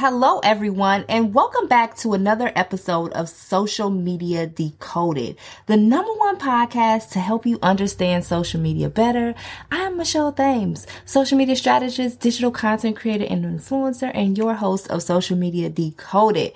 Hello, 0.00 0.38
everyone, 0.44 1.04
and 1.08 1.34
welcome 1.34 1.66
back 1.66 1.96
to 1.96 2.12
another 2.14 2.52
episode 2.54 3.12
of 3.14 3.28
Social 3.28 3.90
Media 3.90 4.46
Decoded, 4.46 5.36
the 5.66 5.76
number 5.76 6.12
one 6.12 6.38
podcast 6.38 7.10
to 7.10 7.18
help 7.18 7.44
you 7.44 7.58
understand 7.64 8.24
social 8.24 8.60
media 8.60 8.88
better. 8.88 9.34
I'm 9.72 9.96
Michelle 9.96 10.30
Thames, 10.30 10.86
social 11.04 11.36
media 11.36 11.56
strategist, 11.56 12.20
digital 12.20 12.52
content 12.52 12.94
creator, 12.96 13.26
and 13.28 13.44
influencer, 13.44 14.12
and 14.14 14.38
your 14.38 14.54
host 14.54 14.86
of 14.86 15.02
Social 15.02 15.36
Media 15.36 15.68
Decoded. 15.68 16.52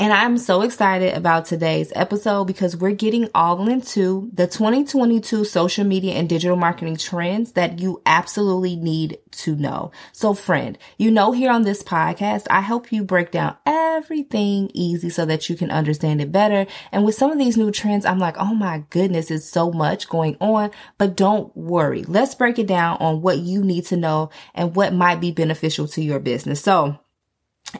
And 0.00 0.12
I'm 0.12 0.38
so 0.38 0.62
excited 0.62 1.14
about 1.14 1.46
today's 1.46 1.92
episode 1.96 2.44
because 2.44 2.76
we're 2.76 2.92
getting 2.92 3.28
all 3.34 3.68
into 3.68 4.30
the 4.32 4.46
2022 4.46 5.44
social 5.44 5.84
media 5.84 6.12
and 6.12 6.28
digital 6.28 6.56
marketing 6.56 6.96
trends 6.96 7.52
that 7.52 7.80
you 7.80 8.00
absolutely 8.06 8.76
need 8.76 9.18
to 9.32 9.56
know. 9.56 9.90
So 10.12 10.34
friend, 10.34 10.78
you 10.98 11.10
know, 11.10 11.32
here 11.32 11.50
on 11.50 11.62
this 11.62 11.82
podcast, 11.82 12.46
I 12.48 12.60
help 12.60 12.92
you 12.92 13.02
break 13.02 13.32
down 13.32 13.56
everything 13.66 14.70
easy 14.72 15.10
so 15.10 15.26
that 15.26 15.50
you 15.50 15.56
can 15.56 15.72
understand 15.72 16.20
it 16.20 16.30
better. 16.30 16.66
And 16.92 17.04
with 17.04 17.16
some 17.16 17.32
of 17.32 17.38
these 17.38 17.56
new 17.56 17.72
trends, 17.72 18.06
I'm 18.06 18.20
like, 18.20 18.36
oh 18.38 18.54
my 18.54 18.84
goodness, 18.90 19.32
it's 19.32 19.50
so 19.50 19.72
much 19.72 20.08
going 20.08 20.36
on, 20.40 20.70
but 20.98 21.16
don't 21.16 21.54
worry. 21.56 22.04
Let's 22.04 22.36
break 22.36 22.60
it 22.60 22.68
down 22.68 22.98
on 23.00 23.20
what 23.20 23.38
you 23.38 23.64
need 23.64 23.86
to 23.86 23.96
know 23.96 24.30
and 24.54 24.76
what 24.76 24.94
might 24.94 25.20
be 25.20 25.32
beneficial 25.32 25.88
to 25.88 26.02
your 26.02 26.20
business. 26.20 26.60
So 26.60 27.00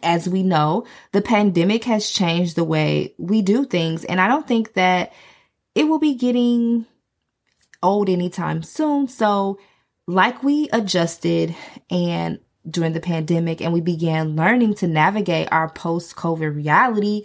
as 0.03 0.29
we 0.29 0.43
know, 0.43 0.87
the 1.13 1.23
pandemic 1.23 1.85
has 1.85 2.11
changed 2.11 2.57
the 2.57 2.65
way 2.65 3.15
we 3.19 3.43
do 3.43 3.65
things. 3.65 4.05
And 4.05 4.21
I 4.21 4.29
don't 4.29 4.47
think 4.47 4.75
that 4.75 5.13
it 5.75 5.85
will 5.85 5.99
be 5.99 6.15
getting 6.15 6.87
old 7.83 8.09
anytime 8.09 8.63
soon. 8.63 9.09
So, 9.09 9.59
like 10.07 10.43
we 10.43 10.69
adjusted 10.73 11.55
and 11.91 12.39
during 12.69 12.93
the 12.93 13.01
pandemic 13.01 13.61
and 13.61 13.73
we 13.73 13.81
began 13.81 14.37
learning 14.37 14.75
to 14.75 14.87
navigate 14.87 15.49
our 15.53 15.69
post 15.69 16.17
COVID 16.17 16.55
reality, 16.55 17.23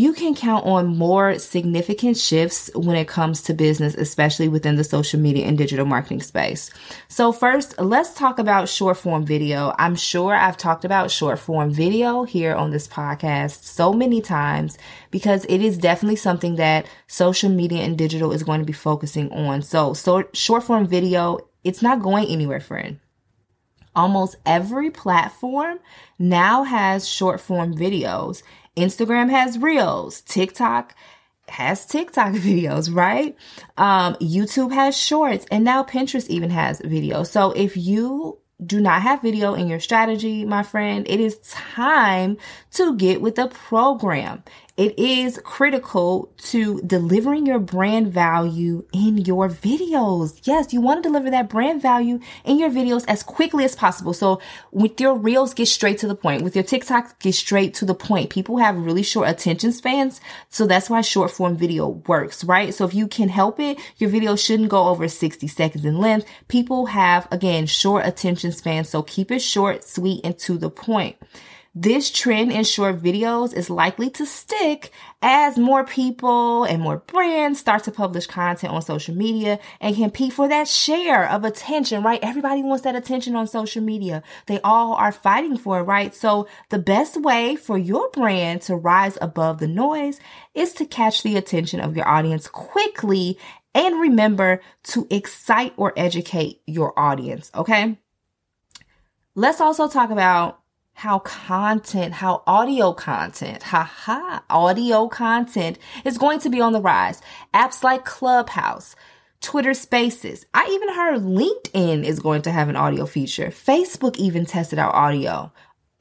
you 0.00 0.14
can 0.14 0.34
count 0.34 0.64
on 0.64 0.96
more 0.96 1.38
significant 1.38 2.16
shifts 2.16 2.70
when 2.74 2.96
it 2.96 3.06
comes 3.06 3.42
to 3.42 3.52
business, 3.52 3.94
especially 3.96 4.48
within 4.48 4.76
the 4.76 4.82
social 4.82 5.20
media 5.20 5.44
and 5.44 5.58
digital 5.58 5.84
marketing 5.84 6.22
space. 6.22 6.70
So 7.08 7.32
first, 7.32 7.78
let's 7.78 8.14
talk 8.14 8.38
about 8.38 8.70
short 8.70 8.96
form 8.96 9.26
video. 9.26 9.74
I'm 9.78 9.94
sure 9.94 10.34
I've 10.34 10.56
talked 10.56 10.86
about 10.86 11.10
short 11.10 11.38
form 11.38 11.70
video 11.70 12.22
here 12.22 12.54
on 12.54 12.70
this 12.70 12.88
podcast 12.88 13.62
so 13.64 13.92
many 13.92 14.22
times 14.22 14.78
because 15.10 15.44
it 15.50 15.60
is 15.60 15.76
definitely 15.76 16.16
something 16.16 16.56
that 16.56 16.86
social 17.06 17.50
media 17.50 17.82
and 17.82 17.98
digital 17.98 18.32
is 18.32 18.42
going 18.42 18.60
to 18.60 18.66
be 18.66 18.72
focusing 18.72 19.30
on. 19.32 19.60
So, 19.60 19.92
so 19.92 20.24
short 20.32 20.62
form 20.62 20.86
video, 20.86 21.40
it's 21.62 21.82
not 21.82 22.00
going 22.00 22.24
anywhere, 22.28 22.60
friend 22.60 23.00
almost 23.96 24.36
every 24.46 24.90
platform 24.90 25.78
now 26.18 26.62
has 26.62 27.08
short 27.08 27.40
form 27.40 27.74
videos 27.74 28.42
Instagram 28.76 29.30
has 29.30 29.58
reels, 29.58 30.22
TikTok 30.22 30.94
has 31.48 31.84
TikTok 31.86 32.32
videos, 32.34 32.94
right? 32.94 33.36
Um, 33.76 34.14
YouTube 34.16 34.72
has 34.72 34.96
shorts, 34.96 35.46
and 35.50 35.64
now 35.64 35.82
Pinterest 35.82 36.28
even 36.28 36.50
has 36.50 36.80
video. 36.84 37.22
So 37.22 37.52
if 37.52 37.76
you 37.76 38.38
do 38.64 38.80
not 38.80 39.02
have 39.02 39.22
video 39.22 39.54
in 39.54 39.68
your 39.68 39.80
strategy, 39.80 40.44
my 40.44 40.62
friend, 40.62 41.06
it 41.08 41.18
is 41.18 41.38
time 41.38 42.36
to 42.72 42.94
get 42.96 43.20
with 43.20 43.36
the 43.36 43.48
program. 43.48 44.42
It 44.80 44.98
is 44.98 45.38
critical 45.44 46.32
to 46.38 46.80
delivering 46.80 47.44
your 47.44 47.58
brand 47.58 48.14
value 48.14 48.86
in 48.94 49.18
your 49.18 49.46
videos. 49.50 50.40
Yes, 50.44 50.72
you 50.72 50.80
want 50.80 51.02
to 51.02 51.08
deliver 51.10 51.30
that 51.30 51.50
brand 51.50 51.82
value 51.82 52.18
in 52.46 52.58
your 52.58 52.70
videos 52.70 53.04
as 53.06 53.22
quickly 53.22 53.66
as 53.66 53.76
possible. 53.76 54.14
So 54.14 54.40
with 54.72 54.98
your 54.98 55.16
reels, 55.16 55.52
get 55.52 55.66
straight 55.66 55.98
to 55.98 56.08
the 56.08 56.14
point. 56.14 56.40
With 56.40 56.56
your 56.56 56.64
TikTok, 56.64 57.18
get 57.18 57.34
straight 57.34 57.74
to 57.74 57.84
the 57.84 57.94
point. 57.94 58.30
People 58.30 58.56
have 58.56 58.78
really 58.78 59.02
short 59.02 59.28
attention 59.28 59.72
spans. 59.72 60.18
So 60.48 60.66
that's 60.66 60.88
why 60.88 61.02
short 61.02 61.30
form 61.30 61.58
video 61.58 61.86
works, 62.06 62.42
right? 62.42 62.72
So 62.72 62.86
if 62.86 62.94
you 62.94 63.06
can 63.06 63.28
help 63.28 63.60
it, 63.60 63.78
your 63.98 64.08
video 64.08 64.34
shouldn't 64.34 64.70
go 64.70 64.84
over 64.84 65.08
60 65.08 65.46
seconds 65.46 65.84
in 65.84 65.98
length. 65.98 66.26
People 66.48 66.86
have, 66.86 67.28
again, 67.30 67.66
short 67.66 68.06
attention 68.06 68.50
spans. 68.50 68.88
So 68.88 69.02
keep 69.02 69.30
it 69.30 69.40
short, 69.40 69.84
sweet, 69.84 70.22
and 70.24 70.38
to 70.38 70.56
the 70.56 70.70
point. 70.70 71.16
This 71.74 72.10
trend 72.10 72.50
in 72.50 72.64
short 72.64 73.00
videos 73.00 73.54
is 73.54 73.70
likely 73.70 74.10
to 74.10 74.26
stick 74.26 74.90
as 75.22 75.56
more 75.56 75.84
people 75.84 76.64
and 76.64 76.82
more 76.82 76.96
brands 76.96 77.60
start 77.60 77.84
to 77.84 77.92
publish 77.92 78.26
content 78.26 78.72
on 78.72 78.82
social 78.82 79.14
media 79.14 79.60
and 79.80 79.94
compete 79.94 80.32
for 80.32 80.48
that 80.48 80.66
share 80.66 81.30
of 81.30 81.44
attention, 81.44 82.02
right? 82.02 82.18
Everybody 82.24 82.64
wants 82.64 82.82
that 82.82 82.96
attention 82.96 83.36
on 83.36 83.46
social 83.46 83.82
media. 83.82 84.24
They 84.46 84.60
all 84.62 84.94
are 84.94 85.12
fighting 85.12 85.56
for 85.56 85.78
it, 85.78 85.84
right? 85.84 86.12
So 86.12 86.48
the 86.70 86.80
best 86.80 87.16
way 87.16 87.54
for 87.54 87.78
your 87.78 88.10
brand 88.10 88.62
to 88.62 88.74
rise 88.74 89.16
above 89.20 89.60
the 89.60 89.68
noise 89.68 90.18
is 90.54 90.72
to 90.72 90.84
catch 90.84 91.22
the 91.22 91.36
attention 91.36 91.78
of 91.78 91.94
your 91.94 92.08
audience 92.08 92.48
quickly 92.48 93.38
and 93.76 94.00
remember 94.00 94.60
to 94.82 95.06
excite 95.08 95.74
or 95.76 95.92
educate 95.96 96.62
your 96.66 96.98
audience, 96.98 97.52
okay? 97.54 97.96
Let's 99.36 99.60
also 99.60 99.86
talk 99.86 100.10
about 100.10 100.59
how 101.00 101.18
content, 101.20 102.12
how 102.12 102.42
audio 102.46 102.92
content, 102.92 103.62
haha, 103.62 104.40
audio 104.50 105.08
content 105.08 105.78
is 106.04 106.18
going 106.18 106.38
to 106.38 106.50
be 106.50 106.60
on 106.60 106.74
the 106.74 106.80
rise. 106.80 107.22
Apps 107.54 107.82
like 107.82 108.04
Clubhouse, 108.04 108.94
Twitter 109.40 109.72
Spaces. 109.72 110.44
I 110.52 110.68
even 110.70 110.90
heard 110.94 111.22
LinkedIn 111.22 112.04
is 112.04 112.20
going 112.20 112.42
to 112.42 112.52
have 112.52 112.68
an 112.68 112.76
audio 112.76 113.06
feature. 113.06 113.46
Facebook 113.46 114.18
even 114.18 114.44
tested 114.44 114.78
out 114.78 114.94
audio. 114.94 115.50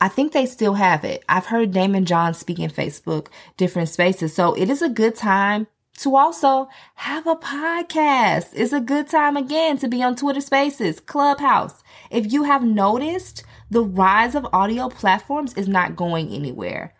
I 0.01 0.09
think 0.09 0.33
they 0.33 0.45
still 0.45 0.73
have 0.73 1.05
it. 1.05 1.23
I've 1.29 1.45
heard 1.45 1.71
Daymond 1.71 2.03
John 2.03 2.33
speak 2.33 2.59
in 2.59 2.69
Facebook 2.69 3.27
different 3.55 3.87
spaces. 3.87 4.35
So 4.35 4.53
it 4.53 4.69
is 4.69 4.81
a 4.81 4.89
good 4.89 5.15
time 5.15 5.67
to 5.99 6.17
also 6.17 6.67
have 6.95 7.25
a 7.25 7.37
podcast. 7.37 8.47
It's 8.53 8.73
a 8.73 8.81
good 8.81 9.07
time 9.07 9.37
again 9.37 9.77
to 9.77 9.87
be 9.87 10.03
on 10.03 10.17
Twitter 10.17 10.41
Spaces, 10.41 10.99
Clubhouse. 10.99 11.83
If 12.11 12.33
you 12.33 12.43
have 12.43 12.63
noticed, 12.65 13.45
the 13.69 13.83
rise 13.83 14.35
of 14.35 14.47
audio 14.53 14.89
platforms 14.89 15.53
is 15.55 15.67
not 15.67 15.95
going 15.95 16.29
anywhere. 16.29 16.93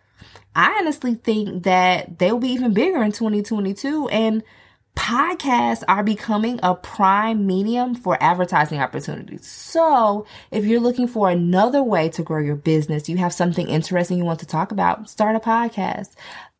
I 0.54 0.78
honestly 0.78 1.14
think 1.14 1.64
that 1.64 2.18
they 2.18 2.32
will 2.32 2.40
be 2.40 2.48
even 2.48 2.74
bigger 2.74 3.02
in 3.02 3.12
2022 3.12 4.08
and 4.08 4.42
podcasts 4.96 5.84
are 5.88 6.02
becoming 6.02 6.58
a 6.62 6.74
prime 6.74 7.46
medium 7.46 7.94
for 7.94 8.18
advertising 8.20 8.80
opportunities. 8.80 9.46
So 9.46 10.26
if 10.50 10.64
you're 10.64 10.80
looking 10.80 11.06
for 11.06 11.30
another 11.30 11.82
way 11.82 12.08
to 12.10 12.22
grow 12.22 12.40
your 12.40 12.56
business, 12.56 13.08
you 13.08 13.16
have 13.18 13.32
something 13.32 13.68
interesting 13.68 14.18
you 14.18 14.24
want 14.24 14.40
to 14.40 14.46
talk 14.46 14.72
about, 14.72 15.08
start 15.08 15.36
a 15.36 15.40
podcast. 15.40 16.10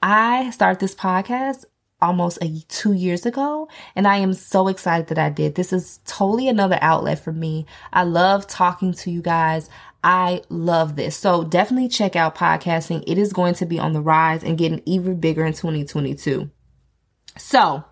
I 0.00 0.50
started 0.50 0.81
this 0.81 0.94
podcast 0.94 1.65
almost 2.00 2.38
a 2.41 2.62
two 2.69 2.93
years 2.94 3.26
ago 3.26 3.69
and 3.94 4.09
I 4.09 4.16
am 4.16 4.32
so 4.32 4.69
excited 4.69 5.09
that 5.09 5.19
I 5.19 5.28
did. 5.28 5.54
This 5.54 5.72
is 5.72 6.00
totally 6.06 6.49
another 6.49 6.78
outlet 6.81 7.19
for 7.19 7.32
me. 7.32 7.66
I 7.93 8.04
love 8.04 8.47
talking 8.47 8.94
to 8.94 9.10
you 9.10 9.20
guys. 9.20 9.69
I 10.03 10.43
love 10.49 10.97
this. 10.97 11.16
So 11.16 11.44
definitely 11.44 11.88
check 11.88 12.16
out 12.16 12.34
podcasting. 12.34 13.05
It 13.06 13.19
is 13.19 13.33
going 13.33 13.55
to 13.55 13.66
be 13.66 13.78
on 13.78 13.93
the 13.93 14.00
rise 14.00 14.43
and 14.43 14.56
getting 14.56 14.82
even 14.87 15.20
bigger 15.20 15.44
in 15.44 15.52
2022. 15.52 16.50
So 17.37 17.85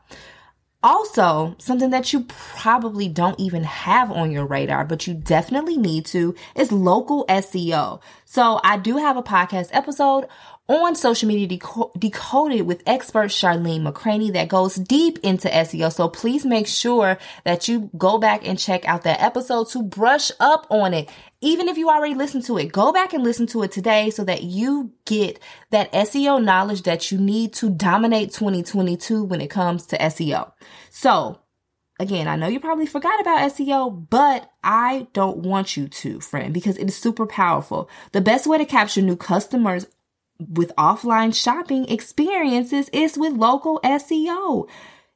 also, 0.82 1.56
something 1.58 1.90
that 1.90 2.12
you 2.12 2.24
probably 2.28 3.08
don't 3.08 3.38
even 3.40 3.64
have 3.64 4.12
on 4.12 4.30
your 4.30 4.46
radar, 4.46 4.84
but 4.84 5.08
you 5.08 5.14
definitely 5.14 5.76
need 5.76 6.06
to 6.06 6.36
is 6.54 6.70
local 6.70 7.26
SEO. 7.26 8.00
So 8.24 8.60
I 8.62 8.78
do 8.78 8.96
have 8.96 9.16
a 9.16 9.22
podcast 9.22 9.70
episode 9.72 10.28
on 10.68 10.94
social 10.94 11.26
media 11.26 11.58
Deco- 11.58 11.98
decoded 11.98 12.62
with 12.62 12.82
expert 12.86 13.30
Charlene 13.30 13.82
McCraney 13.82 14.32
that 14.34 14.48
goes 14.48 14.76
deep 14.76 15.18
into 15.24 15.48
SEO. 15.48 15.92
So 15.92 16.08
please 16.08 16.44
make 16.44 16.66
sure 16.66 17.18
that 17.44 17.66
you 17.66 17.90
go 17.96 18.18
back 18.18 18.46
and 18.46 18.58
check 18.58 18.86
out 18.86 19.02
that 19.02 19.20
episode 19.20 19.70
to 19.70 19.82
brush 19.82 20.30
up 20.38 20.66
on 20.70 20.94
it. 20.94 21.08
Even 21.40 21.68
if 21.68 21.78
you 21.78 21.88
already 21.88 22.14
listened 22.14 22.44
to 22.46 22.58
it, 22.58 22.72
go 22.72 22.92
back 22.92 23.12
and 23.12 23.22
listen 23.22 23.46
to 23.48 23.62
it 23.62 23.70
today 23.70 24.10
so 24.10 24.24
that 24.24 24.42
you 24.42 24.92
get 25.04 25.38
that 25.70 25.92
SEO 25.92 26.42
knowledge 26.42 26.82
that 26.82 27.12
you 27.12 27.18
need 27.18 27.52
to 27.54 27.70
dominate 27.70 28.32
2022 28.32 29.22
when 29.22 29.40
it 29.40 29.48
comes 29.48 29.86
to 29.86 29.98
SEO. 29.98 30.52
So 30.90 31.40
again, 32.00 32.28
I 32.28 32.36
know 32.36 32.48
you 32.48 32.60
probably 32.60 32.86
forgot 32.86 33.20
about 33.20 33.50
SEO, 33.52 34.08
but 34.10 34.50
I 34.62 35.08
don't 35.12 35.38
want 35.38 35.76
you 35.76 35.88
to, 35.88 36.20
friend, 36.20 36.54
because 36.54 36.78
it 36.78 36.88
is 36.88 36.96
super 36.96 37.26
powerful. 37.26 37.88
The 38.12 38.20
best 38.20 38.46
way 38.46 38.58
to 38.58 38.64
capture 38.64 39.02
new 39.02 39.16
customers 39.16 39.86
with 40.40 40.74
offline 40.76 41.34
shopping 41.34 41.88
experiences 41.88 42.88
is 42.90 43.18
with 43.18 43.32
local 43.32 43.80
SEO. 43.84 44.68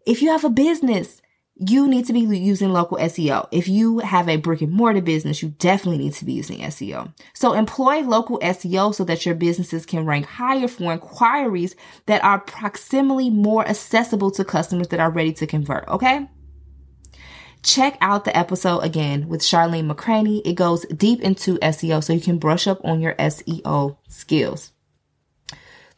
If 0.04 0.20
you 0.20 0.30
have 0.30 0.44
a 0.44 0.50
business, 0.50 1.21
you 1.70 1.88
need 1.88 2.06
to 2.06 2.12
be 2.12 2.20
using 2.20 2.72
local 2.72 2.98
SEO. 2.98 3.46
If 3.50 3.68
you 3.68 4.00
have 4.00 4.28
a 4.28 4.36
brick 4.36 4.60
and 4.60 4.72
mortar 4.72 5.00
business, 5.00 5.42
you 5.42 5.50
definitely 5.58 6.04
need 6.04 6.14
to 6.14 6.24
be 6.24 6.32
using 6.32 6.60
SEO. 6.60 7.12
So 7.34 7.52
employ 7.52 8.00
local 8.00 8.38
SEO 8.40 8.94
so 8.94 9.04
that 9.04 9.24
your 9.24 9.34
businesses 9.34 9.86
can 9.86 10.06
rank 10.06 10.26
higher 10.26 10.68
for 10.68 10.92
inquiries 10.92 11.76
that 12.06 12.22
are 12.24 12.44
proximally 12.44 13.32
more 13.32 13.66
accessible 13.66 14.30
to 14.32 14.44
customers 14.44 14.88
that 14.88 15.00
are 15.00 15.10
ready 15.10 15.32
to 15.34 15.46
convert. 15.46 15.86
Okay. 15.88 16.28
Check 17.62 17.96
out 18.00 18.24
the 18.24 18.36
episode 18.36 18.80
again 18.80 19.28
with 19.28 19.40
Charlene 19.40 19.88
McCraney. 19.90 20.42
It 20.44 20.54
goes 20.54 20.84
deep 20.86 21.20
into 21.20 21.58
SEO 21.58 22.02
so 22.02 22.12
you 22.12 22.20
can 22.20 22.38
brush 22.38 22.66
up 22.66 22.84
on 22.84 23.00
your 23.00 23.14
SEO 23.14 23.98
skills. 24.08 24.72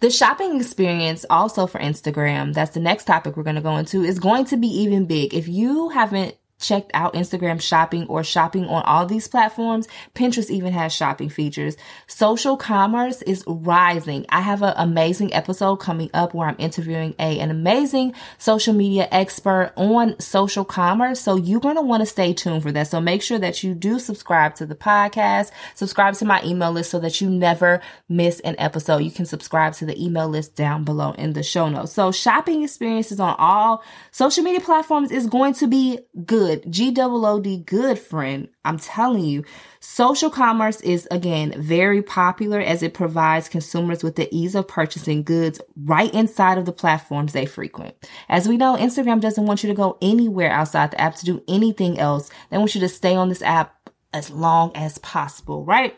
The 0.05 0.11
shopping 0.11 0.61
experience 0.61 1.25
also 1.31 1.67
for 1.67 1.81
Instagram, 1.81 2.53
that's 2.53 2.73
the 2.73 2.81
next 2.81 3.07
topic 3.07 3.39
we're 3.39 3.43
going 3.43 3.57
to 3.57 3.63
go 3.63 3.79
into, 3.79 4.03
is 4.03 4.19
going 4.19 4.45
to 4.45 4.59
be 4.59 4.67
even 4.67 5.07
big. 5.07 5.33
If 5.33 5.49
you 5.49 5.89
haven't 5.89 6.37
checked 6.61 6.91
out 6.95 7.15
Instagram 7.15 7.61
shopping 7.61 8.07
or 8.07 8.25
shopping 8.25 8.67
on 8.67 8.83
all 8.85 9.07
these 9.07 9.29
platforms. 9.29 9.87
Pinterest 10.15 10.51
even 10.51 10.73
has 10.73 10.93
shopping 10.93 11.29
features. 11.29 11.77
Social 12.07 12.57
commerce 12.57 13.23
is 13.23 13.45
rising. 13.47 14.25
I 14.29 14.41
have 14.41 14.63
an 14.63 14.75
amazing 14.77 15.35
episode 15.35 15.77
coming 15.77 16.11
up 16.15 16.35
where 16.35 16.49
I'm 16.49 16.57
interviewing 16.59 17.15
a, 17.19 17.39
an 17.41 17.51
amazing 17.51 18.15
social 18.39 18.75
media 18.75 19.09
expert 19.11 19.73
on 19.77 20.19
social 20.21 20.65
commerce. 20.65 21.21
So 21.21 21.37
you're 21.37 21.61
going 21.61 21.77
to 21.77 21.83
want 21.83 22.03
to 22.03 22.07
stay 22.07 22.33
tuned 22.33 22.63
for 22.63 22.73
that. 22.73 22.89
So 22.89 23.01
make 23.01 23.23
sure 23.23 23.39
that 23.39 23.63
you 23.63 23.75
do 23.75 23.99
subscribe 23.99 24.55
to 24.57 24.67
the 24.67 24.75
podcast, 24.75 25.51
subscribe 25.75 26.15
to 26.15 26.25
my 26.25 26.43
email 26.45 26.73
list 26.73 26.91
so 26.91 26.99
that 27.01 27.21
you 27.21 27.29
never 27.29 27.81
miss 28.09 28.41
an 28.41 28.55
episode. 28.59 28.99
You 28.99 29.11
can 29.11 29.27
subscribe 29.27 29.75
to 29.75 29.87
the 29.87 30.03
email 30.03 30.29
list 30.29 30.55
down 30.55 30.85
below 30.85 31.13
in 31.13 31.33
the 31.33 31.43
show 31.43 31.69
notes. 31.69 31.93
So 31.93 32.13
shopping 32.13 32.63
experiences 32.63 33.21
on 33.21 33.35
all 33.39 33.83
social 34.13 34.45
media 34.45 34.61
platforms 34.61 35.11
is 35.11 35.27
going 35.27 35.55
to 35.55 35.67
be 35.67 35.99
good 36.25 36.44
good, 36.45 36.71
G 36.71 36.91
double 36.91 37.25
O 37.27 37.41
D 37.41 37.59
good 37.59 37.99
friend. 37.99 38.49
I'm 38.65 38.79
telling 38.79 39.25
you, 39.25 39.45
social 39.81 40.31
commerce 40.31 40.81
is 40.81 41.09
again 41.11 41.55
very 41.57 42.03
popular 42.03 42.61
as 42.61 42.83
it 42.83 42.95
provides 42.95 43.49
consumers 43.49 44.03
with 44.03 44.17
the 44.17 44.29
ease 44.35 44.55
of 44.55 44.69
purchasing 44.69 45.23
goods 45.23 45.61
right 45.77 46.13
inside 46.13 46.59
of 46.59 46.67
the 46.67 46.73
platforms 46.73 47.33
they 47.33 47.47
frequent. 47.47 47.95
As 48.29 48.49
we 48.49 48.57
know, 48.57 48.77
Instagram 48.77 49.21
doesn't 49.21 49.47
want 49.47 49.63
you 49.63 49.69
to 49.69 49.75
go 49.75 49.99
anywhere 50.03 50.51
outside 50.51 50.91
the 50.91 51.01
app 51.01 51.17
to 51.17 51.25
do 51.25 51.43
anything 51.49 51.99
else. 51.99 52.31
They 52.51 52.59
want 52.59 52.75
you 52.75 52.81
to 52.83 52.89
stay 52.89 53.15
on 53.15 53.29
this 53.29 53.43
app 53.43 53.91
as 54.13 54.31
long 54.31 54.73
as 54.75 54.99
possible, 54.99 55.65
right? 55.65 55.97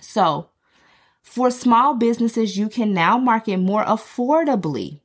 So, 0.00 0.50
for 1.22 1.50
small 1.50 1.94
businesses, 1.94 2.56
you 2.56 2.68
can 2.68 2.92
now 2.92 3.16
market 3.18 3.56
more 3.56 3.84
affordably 3.84 5.00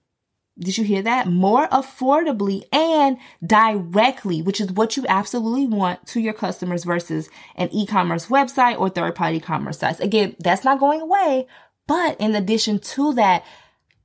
did 0.60 0.78
you 0.78 0.84
hear 0.84 1.02
that? 1.04 1.28
More 1.28 1.68
affordably 1.68 2.64
and 2.72 3.18
directly, 3.46 4.42
which 4.42 4.60
is 4.60 4.72
what 4.72 4.98
you 4.98 5.06
absolutely 5.08 5.68
want 5.68 6.06
to 6.08 6.20
your 6.20 6.34
customers 6.34 6.84
versus 6.84 7.30
an 7.56 7.70
e-commerce 7.72 8.28
website 8.28 8.80
or 8.80 8.90
third 8.90 9.16
party 9.16 9.40
commerce 9.40 9.80
sites. 9.80 10.00
Again, 10.00 10.36
that's 10.40 10.64
not 10.64 10.80
going 10.80 11.02
away. 11.02 11.48
But 11.88 12.20
in 12.20 12.36
addition 12.36 12.80
to 12.80 13.14
that, 13.14 13.44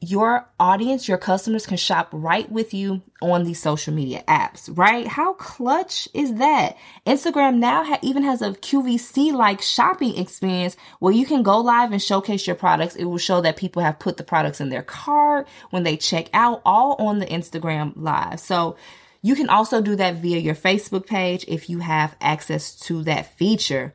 your 0.09 0.49
audience, 0.61 1.09
your 1.09 1.19
customers 1.19 1.67
can 1.67 1.77
shop 1.77 2.09
right 2.12 2.51
with 2.51 2.75
you 2.75 3.03
on 3.23 3.45
these 3.45 3.61
social 3.61 3.95
media 3.95 4.23
apps, 4.29 4.69
right? 4.77 5.06
How 5.06 5.35
clutch 5.35 6.09
is 6.15 6.35
that? 6.35 6.77
Instagram 7.06 7.56
now 7.56 7.85
ha- 7.85 7.99
even 8.03 8.23
has 8.23 8.43
a 8.43 8.51
QVC 8.51 9.33
like 9.33 9.62
shopping 9.62 10.17
experience 10.19 10.77
where 10.99 11.12
you 11.12 11.27
can 11.27 11.43
go 11.43 11.59
live 11.59 11.93
and 11.93 12.03
showcase 12.03 12.47
your 12.47 12.56
products. 12.56 12.97
It 12.97 13.05
will 13.05 13.19
show 13.19 13.41
that 13.41 13.56
people 13.56 13.83
have 13.83 13.99
put 13.99 14.17
the 14.17 14.25
products 14.25 14.61
in 14.61 14.69
their 14.69 14.83
cart 14.83 15.49
when 15.71 15.83
they 15.83 15.97
check 15.97 16.29
out, 16.33 16.61
all 16.65 16.97
on 16.99 17.19
the 17.19 17.27
Instagram 17.27 17.93
live. 17.97 18.41
So 18.41 18.77
you 19.23 19.35
can 19.35 19.49
also 19.49 19.81
do 19.81 19.97
that 19.97 20.17
via 20.17 20.39
your 20.39 20.55
Facebook 20.55 21.07
page 21.07 21.45
if 21.49 21.71
you 21.71 21.79
have 21.79 22.15
access 22.21 22.79
to 22.81 23.05
that 23.05 23.37
feature. 23.39 23.95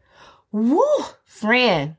Woo, 0.52 0.82
friend, 1.26 1.96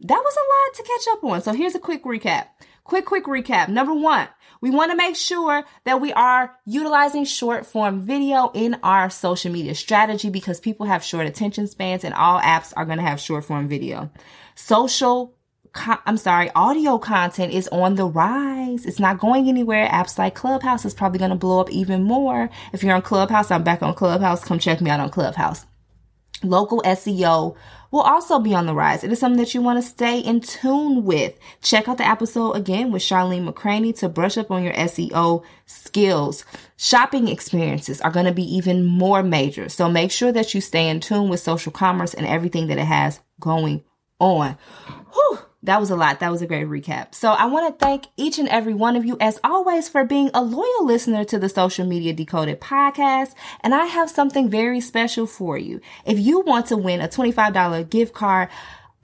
that 0.00 0.22
was 0.24 0.36
a 0.36 0.48
lot 0.50 0.76
to 0.76 0.82
catch 0.82 1.12
up 1.12 1.24
on. 1.24 1.42
So 1.42 1.52
here's 1.52 1.76
a 1.76 1.78
quick 1.78 2.04
recap. 2.04 2.46
Quick, 2.84 3.06
quick 3.06 3.24
recap. 3.24 3.68
Number 3.68 3.94
one, 3.94 4.28
we 4.60 4.70
want 4.70 4.90
to 4.90 4.96
make 4.96 5.16
sure 5.16 5.64
that 5.84 6.00
we 6.00 6.12
are 6.12 6.56
utilizing 6.66 7.24
short 7.24 7.64
form 7.64 8.00
video 8.02 8.50
in 8.54 8.76
our 8.82 9.08
social 9.08 9.52
media 9.52 9.74
strategy 9.74 10.30
because 10.30 10.58
people 10.58 10.86
have 10.86 11.04
short 11.04 11.26
attention 11.26 11.66
spans 11.68 12.04
and 12.04 12.14
all 12.14 12.40
apps 12.40 12.72
are 12.76 12.84
going 12.84 12.98
to 12.98 13.04
have 13.04 13.20
short 13.20 13.44
form 13.44 13.68
video. 13.68 14.10
Social 14.54 15.34
I'm 15.74 16.18
sorry, 16.18 16.50
audio 16.54 16.98
content 16.98 17.54
is 17.54 17.66
on 17.68 17.94
the 17.94 18.04
rise. 18.04 18.84
It's 18.84 19.00
not 19.00 19.18
going 19.18 19.48
anywhere. 19.48 19.88
Apps 19.88 20.18
like 20.18 20.34
Clubhouse 20.34 20.84
is 20.84 20.92
probably 20.92 21.18
going 21.18 21.30
to 21.30 21.36
blow 21.36 21.60
up 21.60 21.70
even 21.70 22.02
more. 22.02 22.50
If 22.74 22.82
you're 22.82 22.94
on 22.94 23.00
Clubhouse, 23.00 23.50
I'm 23.50 23.62
back 23.62 23.82
on 23.82 23.94
Clubhouse. 23.94 24.44
Come 24.44 24.58
check 24.58 24.82
me 24.82 24.90
out 24.90 25.00
on 25.00 25.08
Clubhouse. 25.08 25.64
Local 26.42 26.82
SEO 26.82 27.56
will 27.92 28.00
also 28.00 28.40
be 28.40 28.54
on 28.54 28.66
the 28.66 28.74
rise. 28.74 29.04
It 29.04 29.12
is 29.12 29.20
something 29.20 29.38
that 29.38 29.54
you 29.54 29.62
want 29.62 29.80
to 29.80 29.88
stay 29.88 30.18
in 30.18 30.40
tune 30.40 31.04
with. 31.04 31.38
Check 31.60 31.86
out 31.86 31.98
the 31.98 32.08
episode 32.08 32.52
again 32.52 32.90
with 32.90 33.02
Charlene 33.02 33.48
McCraney 33.48 33.96
to 34.00 34.08
brush 34.08 34.36
up 34.36 34.50
on 34.50 34.64
your 34.64 34.72
SEO 34.72 35.44
skills. 35.66 36.44
Shopping 36.76 37.28
experiences 37.28 38.00
are 38.00 38.10
going 38.10 38.26
to 38.26 38.32
be 38.32 38.56
even 38.56 38.84
more 38.84 39.22
major. 39.22 39.68
So 39.68 39.88
make 39.88 40.10
sure 40.10 40.32
that 40.32 40.54
you 40.54 40.60
stay 40.60 40.88
in 40.88 40.98
tune 40.98 41.28
with 41.28 41.38
social 41.38 41.70
commerce 41.70 42.14
and 42.14 42.26
everything 42.26 42.66
that 42.66 42.78
it 42.78 42.86
has 42.86 43.20
going 43.38 43.84
on. 44.18 44.56
Whew 45.12 45.38
that 45.64 45.78
was 45.78 45.90
a 45.90 45.96
lot. 45.96 46.20
That 46.20 46.32
was 46.32 46.42
a 46.42 46.46
great 46.46 46.66
recap. 46.66 47.14
So 47.14 47.30
I 47.30 47.46
want 47.46 47.68
to 47.78 47.84
thank 47.84 48.06
each 48.16 48.38
and 48.38 48.48
every 48.48 48.74
one 48.74 48.96
of 48.96 49.04
you, 49.04 49.16
as 49.20 49.38
always, 49.44 49.88
for 49.88 50.04
being 50.04 50.30
a 50.34 50.42
loyal 50.42 50.84
listener 50.84 51.24
to 51.24 51.38
the 51.38 51.48
Social 51.48 51.86
Media 51.86 52.12
Decoded 52.12 52.60
podcast. 52.60 53.34
And 53.60 53.72
I 53.74 53.86
have 53.86 54.10
something 54.10 54.48
very 54.48 54.80
special 54.80 55.26
for 55.26 55.56
you. 55.56 55.80
If 56.04 56.18
you 56.18 56.40
want 56.40 56.66
to 56.66 56.76
win 56.76 57.00
a 57.00 57.08
$25 57.08 57.88
gift 57.90 58.12
card, 58.12 58.48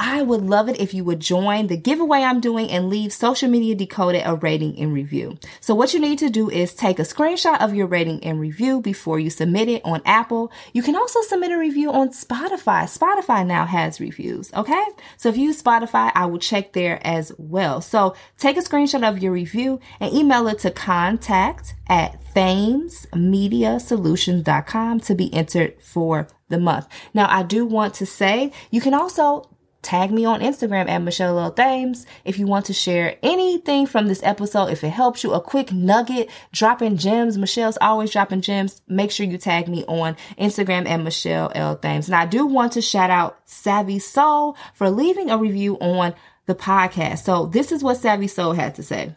I 0.01 0.23
would 0.23 0.43
love 0.43 0.69
it 0.69 0.81
if 0.81 0.95
you 0.95 1.03
would 1.05 1.21
join 1.21 1.67
the 1.67 1.77
giveaway 1.77 2.23
I'm 2.23 2.41
doing 2.41 2.71
and 2.71 2.89
leave 2.89 3.13
social 3.13 3.51
media 3.51 3.75
decoded 3.75 4.23
a 4.25 4.37
rating 4.37 4.79
and 4.79 4.93
review. 4.93 5.39
So 5.61 5.75
what 5.75 5.93
you 5.93 5.99
need 5.99 6.21
to 6.21 6.31
do 6.31 6.49
is 6.49 6.73
take 6.73 7.01
a 7.01 7.03
screenshot 7.03 7.61
of 7.61 7.75
your 7.75 7.89
rating 7.89 8.23
and 8.23 8.39
review 8.39 8.81
before 8.81 9.19
you 9.19 9.29
submit 9.29 9.69
it 9.69 9.85
on 9.85 10.01
Apple. 10.05 10.53
You 10.73 10.83
can 10.83 10.95
also 10.95 11.21
submit 11.23 11.51
a 11.51 11.59
review 11.59 11.91
on 11.91 12.11
Spotify. 12.11 12.85
Spotify 12.85 13.45
now 13.45 13.67
has 13.67 14.01
reviews. 14.01 14.55
Okay. 14.55 14.85
So 15.17 15.31
if 15.31 15.37
you 15.37 15.47
use 15.47 15.61
Spotify, 15.61 16.13
I 16.15 16.27
will 16.27 16.39
check 16.39 16.75
there 16.75 17.05
as 17.05 17.33
well. 17.37 17.81
So 17.81 18.15
take 18.39 18.57
a 18.57 18.61
screenshot 18.61 19.03
of 19.09 19.21
your 19.21 19.33
review 19.33 19.81
and 19.99 20.15
email 20.15 20.47
it 20.47 20.61
to 20.61 20.71
contact 20.71 21.75
at 21.89 22.23
thamesmediasolutions.com 22.35 25.01
to 25.01 25.15
be 25.15 25.33
entered 25.35 25.83
for 25.83 26.29
the 26.49 26.59
month. 26.59 26.87
Now, 27.15 27.27
I 27.29 27.43
do 27.43 27.67
want 27.67 27.95
to 27.95 28.07
say 28.07 28.53
you 28.71 28.81
can 28.81 28.95
also 28.95 29.51
Tag 29.83 30.11
me 30.11 30.25
on 30.25 30.41
Instagram 30.41 30.89
at 30.89 31.03
Michelle 31.03 31.39
L. 31.39 31.53
Thames 31.53 32.05
if 32.25 32.39
you 32.39 32.47
want 32.47 32.67
to 32.67 32.73
share 32.73 33.17
anything 33.23 33.87
from 33.87 34.09
this 34.09 34.23
episode. 34.23 34.67
If 34.67 34.83
it 34.83 34.91
helps 34.91 35.23
you, 35.23 35.33
a 35.33 35.41
quick 35.41 35.73
nugget, 35.73 36.29
dropping 36.53 36.97
gems. 36.97 37.39
Michelle's 37.39 37.79
always 37.81 38.11
dropping 38.11 38.41
gems. 38.41 38.83
Make 38.89 39.11
sure 39.11 39.27
you 39.27 39.39
tag 39.39 39.69
me 39.69 39.85
on 39.87 40.17
Instagram 40.39 40.89
at 40.89 41.01
Michelle 41.01 41.53
L. 41.55 41.77
Thames. 41.77 42.09
And 42.09 42.17
I 42.17 42.27
do 42.27 42.45
want 42.45 42.73
to 42.73 42.83
shout 42.83 43.11
out 43.11 43.39
Savvy 43.45 43.99
Soul 43.99 44.57
for 44.75 44.91
leaving 44.91 45.31
a 45.31 45.39
review 45.39 45.79
on 45.79 46.15
the 46.47 46.55
podcast. 46.55 47.21
So 47.21 47.47
this 47.47 47.71
is 47.71 47.83
what 47.83 47.99
Savvy 47.99 48.27
Soul 48.27 48.55
had 48.55 48.75
to 48.77 48.83
say. 48.83 49.15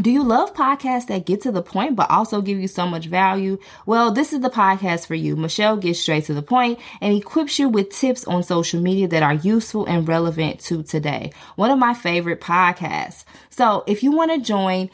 Do 0.00 0.10
you 0.10 0.22
love 0.22 0.52
podcasts 0.52 1.06
that 1.06 1.24
get 1.24 1.40
to 1.42 1.52
the 1.52 1.62
point 1.62 1.96
but 1.96 2.10
also 2.10 2.42
give 2.42 2.58
you 2.58 2.68
so 2.68 2.86
much 2.86 3.06
value? 3.06 3.58
Well, 3.86 4.12
this 4.12 4.34
is 4.34 4.40
the 4.40 4.50
podcast 4.50 5.06
for 5.06 5.14
you. 5.14 5.36
Michelle 5.36 5.78
gets 5.78 6.00
straight 6.00 6.26
to 6.26 6.34
the 6.34 6.42
point 6.42 6.78
and 7.00 7.14
equips 7.14 7.58
you 7.58 7.70
with 7.70 7.90
tips 7.90 8.24
on 8.26 8.42
social 8.42 8.80
media 8.80 9.08
that 9.08 9.22
are 9.22 9.34
useful 9.34 9.86
and 9.86 10.06
relevant 10.06 10.60
to 10.60 10.82
today. 10.82 11.32
One 11.56 11.70
of 11.70 11.78
my 11.78 11.94
favorite 11.94 12.42
podcasts. 12.42 13.24
So 13.48 13.84
if 13.86 14.02
you 14.02 14.12
want 14.12 14.32
to 14.32 14.38
join 14.38 14.90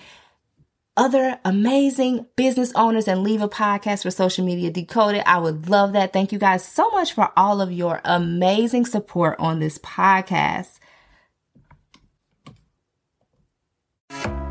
other 0.97 1.41
amazing 1.45 2.27
business 2.37 2.73
owners 2.77 3.09
and 3.09 3.25
leave 3.25 3.43
a 3.43 3.49
podcast 3.49 4.03
for 4.03 4.11
social 4.11 4.45
media 4.45 4.71
decoded, 4.71 5.25
I 5.27 5.39
would 5.39 5.69
love 5.69 5.95
that. 5.95 6.13
Thank 6.13 6.31
you 6.31 6.39
guys 6.39 6.65
so 6.65 6.91
much 6.91 7.13
for 7.13 7.33
all 7.37 7.61
of 7.61 7.73
your 7.73 8.01
amazing 8.05 8.87
support 8.87 9.37
on 9.41 9.59
this 9.59 9.79
podcast. 9.79 10.79